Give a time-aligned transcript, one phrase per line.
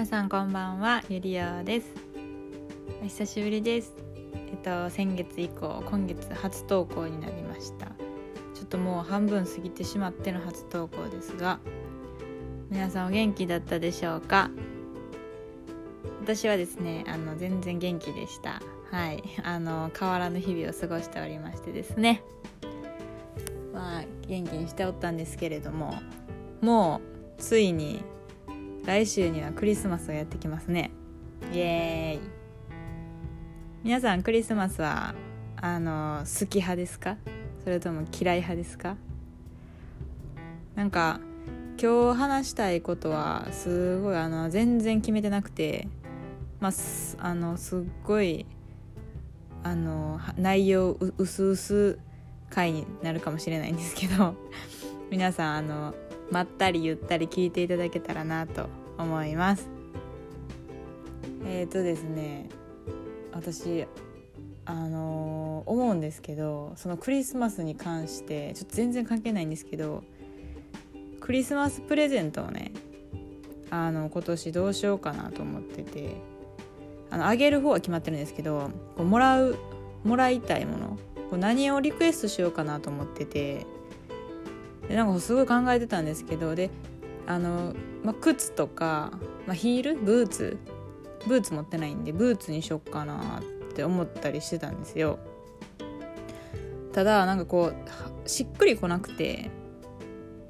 [0.00, 1.92] 皆さんこんばんはゆりおです。
[3.02, 3.92] お久しぶりです。
[4.34, 7.88] えっと先月以降今月初投稿になりました。
[8.54, 11.60] ちょっともう半分過ぎてしまっての初投稿ですが
[12.70, 14.50] 皆さんお元気だったでしょうか？
[16.22, 18.62] 私はですねあの全然元気でした。
[18.90, 19.22] はい。
[19.42, 22.22] あの変わらぬ日々を過ごしておりましてですね。
[23.74, 25.92] まあ元気にしておったんですけれども
[26.62, 27.02] も
[27.36, 28.02] うついに
[28.90, 30.90] 来週にはクリスマスがやってきますね。
[31.52, 32.30] イエーイ。
[33.84, 35.14] 皆さんクリスマスは
[35.54, 37.16] あの好き派ですか？
[37.62, 38.96] それとも嫌い派ですか？
[40.74, 41.20] なんか
[41.80, 45.86] 今日話したいことはすごいあの全然決めてなくて
[46.58, 46.72] まあ
[47.20, 48.44] あのすっごい
[49.62, 52.00] あの内容うすうす
[52.50, 54.34] 回になるかもしれないんですけど
[55.12, 55.94] 皆さんあの
[56.32, 59.68] まったりゆったり聞いていただけたらなと思います。
[61.46, 62.48] えっ、ー、とですね
[63.32, 63.86] 私
[64.66, 70.04] あのー、思うんですけどそのクリスマスに関してちょっと全然関係ないんですけど
[71.18, 72.72] クリスマスプレゼントをね
[73.70, 76.16] あの今年どうしようかなと思ってて
[77.10, 79.56] あのあげる方は決まってるんですけどこうもらう
[80.04, 80.98] もらいたいもの
[81.30, 83.66] こう何をリクエストしようかなと思ってて
[84.88, 86.70] でなんかすごい考えてたんですけどで
[87.30, 89.12] あの、ま、靴とか、
[89.46, 89.94] ま、ヒール？
[89.94, 90.58] ブーツ？
[91.28, 95.20] ブーツ持ってないんでブーツにしよっかなって思ったりしてたんですよ。
[96.92, 99.48] ただなんかこうしっくりこなくて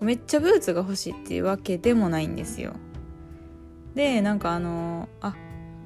[0.00, 2.74] めっちゃブーツが欲しいっていうわけでもないんですよ。
[3.94, 5.34] でなんかあのあ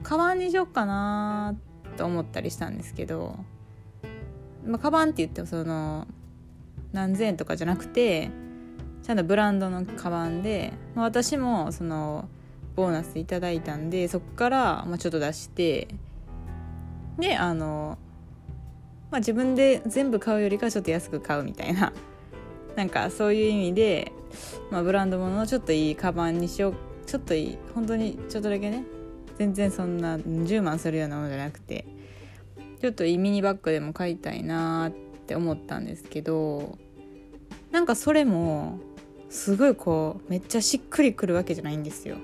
[0.02, 1.54] カバンにしよっかな
[1.97, 3.36] と思ったりしたんですけど
[4.66, 6.08] まあカバンって言ってもその
[6.92, 8.30] 何千円とかじゃなくて
[9.02, 12.28] ちゃんとブランドのカバンで、まあ、私もその
[12.76, 15.88] ボーナスいただいたんでそこから、まあ、ちょっと出して
[17.19, 17.98] であの、
[19.10, 21.92] まあ、自分で全部買うよりかちょっと安く買うみたいな。
[22.76, 24.12] なんかそういう意味で、
[24.70, 28.84] まあ、ブランド物のちょっといいカバンにしようちょっといい本当にちょっとだけね
[29.36, 31.84] 全然そんな10万するようなものじゃなくて
[32.80, 34.92] ちょっといいミニバッグでも買いたいなっ
[35.26, 36.78] て思ったんですけど
[37.72, 38.78] なんかそれも
[39.30, 42.16] すごいこうめっちゃしっくりくるわけじゃないんですよ。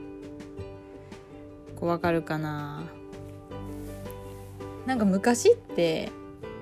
[1.76, 2.82] こうわかるかな？
[4.84, 6.10] なんか昔って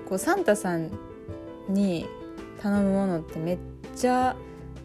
[0.07, 0.91] こうサンタさん
[1.67, 2.05] に
[2.61, 3.57] 頼むものってめっ
[3.95, 4.35] ちゃ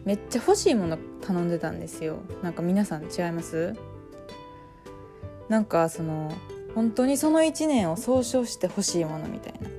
[0.03, 2.17] めっちゃ欲しいもの頼んでたんですよ。
[2.41, 3.75] なんか皆さん違います？
[5.47, 6.33] なんかその
[6.75, 9.69] 本当にその1年を総称して欲しいものみたいな。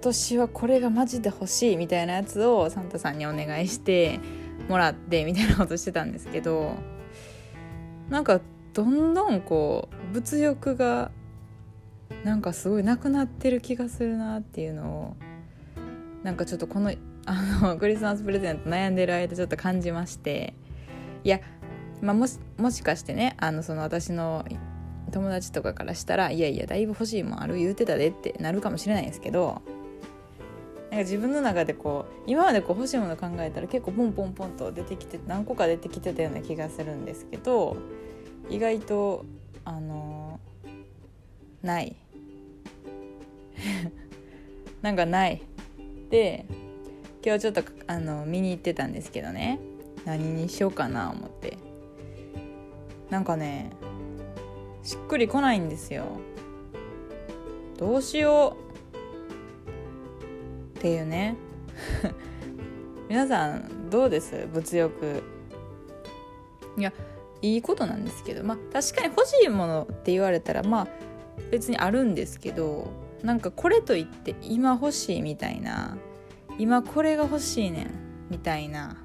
[0.00, 4.20] 年はこれがマジで欲しいみたいなやつをサンタさんにお願いして
[4.68, 6.74] もらってみたいなことしてたんですけど
[8.08, 8.40] なんか
[8.72, 11.10] どんどんこう物欲が
[12.24, 15.16] なんかすごいなくなってる気がするなっていうのを
[16.22, 16.92] なんかちょっとこの
[17.26, 20.54] あのクリスマスプレゼント悩んでる間ちょっと感じまして
[21.24, 21.40] いや、
[22.00, 24.44] まあ、もしもしかしてねあのその私の
[25.12, 29.62] 友達とかからしたらいやいやだいぶ欲しいもんある言うてたでってなるかもしれないんですけど
[30.90, 37.76] なんか自分の中でこう今までこう欲しいもの考えたら結構ポンポンポンと出てきて何個か出てきてたような気がするんですけど
[38.48, 39.24] 意外と
[39.64, 40.40] あの
[41.62, 41.94] ない。
[44.82, 45.42] なんかない。
[46.08, 46.46] で
[47.24, 49.60] 今日ちょっとあの見に行ってたんですけどね。
[50.04, 51.56] 何にしようかな思って。
[53.10, 53.70] なんかね
[54.82, 56.04] しっくりこないんですよ。
[57.78, 58.69] どうしよう。
[60.80, 61.36] っていうね。
[63.06, 64.48] 皆さんどうです？
[64.50, 65.22] 物欲。
[66.78, 66.90] いや
[67.42, 68.42] いいことなんですけど。
[68.44, 70.88] まあ確かに欲しいものって言われたらまあ
[71.50, 72.90] 別にあるんですけど
[73.22, 75.98] なんかこれといって今欲しいみたいな
[76.56, 77.90] 今これが欲しいねん
[78.30, 78.96] みたいな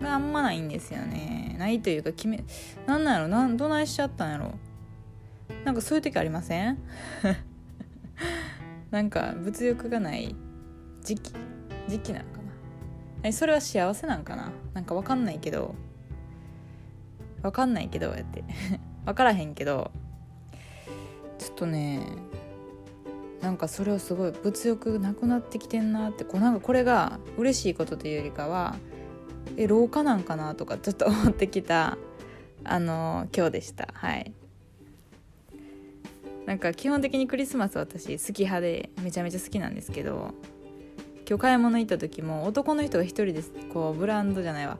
[0.00, 1.56] があんまないんですよね。
[1.58, 2.44] ないというか決め
[2.86, 3.28] なんなんやろ？
[3.28, 4.52] なんどないしちゃったんやろ？
[5.64, 6.78] なんかそういう時ありません？
[8.92, 10.36] なんか物欲がない
[11.02, 11.32] 時期
[11.88, 12.40] 時期なんか
[13.22, 13.32] な？
[13.32, 14.52] それは幸せなんかな？
[14.74, 15.74] なんか分かんないけど
[17.42, 18.44] 分かんないけどやって。
[19.04, 19.90] 分からへんけど
[21.38, 22.06] ちょっとね
[23.40, 28.76] なんかそれをすごい物欲なくなってきてんなってこうなんかこれが嬉しいことというよりかは
[29.56, 31.98] え老化なんかなとかちょっと思ってきた
[32.62, 33.88] あの今日でした。
[33.92, 34.32] はい。
[36.46, 40.34] なんか基本的にクリスマス私好き派でめちゃめちゃ好きなんですけど
[41.28, 43.52] 今日買い物行った時も男の人が一人です。
[43.72, 44.78] こうブランドじゃないわ。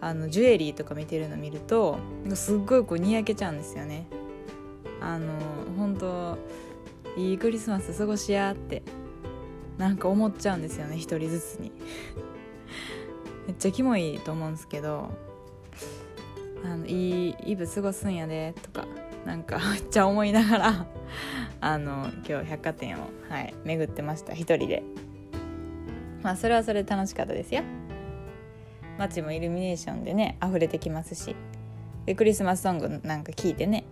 [0.00, 1.98] あのジュエリーとか見てるの見ると
[2.34, 4.06] すっごいこうにやけちゃうんですよね。
[5.00, 5.32] あの
[5.76, 6.38] 本当
[7.16, 8.82] いいクリスマス過ごしやって
[9.78, 11.72] なんか思っちゃうんですよね一人ずつに。
[13.46, 15.10] めっちゃキモいと思うんですけど
[16.64, 18.86] あのいいイブ過ごすんやでとか
[19.24, 20.86] なんか めっちゃ思いながら
[21.60, 24.82] あの今日百貨店を、はい、巡ってました一人で。
[26.24, 27.62] まあそれはそれで楽しかったですよ。
[28.98, 31.36] 街もイルミネーションでね溢れてきますし。
[32.06, 33.84] でクリスマスソングなんか聞いてね。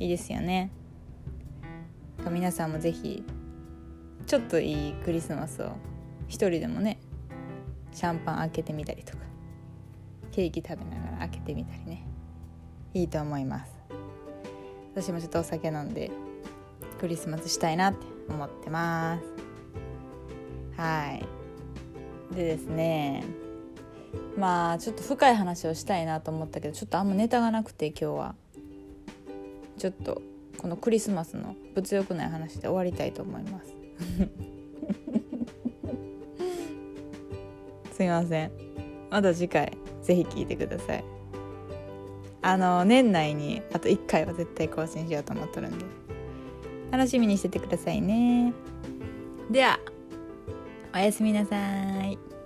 [0.00, 0.70] いいですよね。
[2.28, 3.24] 皆さんも是非
[4.26, 5.72] ちょっといいクリスマスを
[6.26, 6.98] 一人でもね
[7.92, 9.22] シャンパン開けてみたりとか
[10.32, 12.04] ケーキ食べながら開けてみたりね。
[12.94, 13.72] いいと思います。
[14.94, 16.10] 私もちょっとお酒飲んで
[16.98, 19.47] クリスマスしたいなって思ってます。
[20.78, 21.18] は
[22.32, 22.34] い。
[22.34, 23.24] でですね
[24.36, 28.34] まあちょっと深い話をしたいなと思ったけどちょっとあんまネタがなくて今日は。
[29.78, 30.22] ちょっと
[30.58, 33.76] このクリスマスの物欲ない話で終わりたいと思います。
[37.94, 38.50] すいません。
[39.08, 39.72] また次回
[40.02, 41.04] ぜひ聞いてください。
[42.42, 45.84] あの年内にあと1回は絶対更新しようと思っとるんで。
[46.90, 48.52] 楽しみにしててくださいね。
[49.50, 49.78] では。
[50.98, 51.56] おやすみなさ
[52.02, 52.37] い。